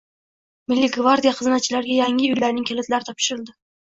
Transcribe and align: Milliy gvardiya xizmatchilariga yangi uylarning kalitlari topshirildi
Milliy 0.71 0.87
gvardiya 0.95 1.33
xizmatchilariga 1.39 1.97
yangi 1.97 2.31
uylarning 2.37 2.65
kalitlari 2.71 3.07
topshirildi 3.11 3.55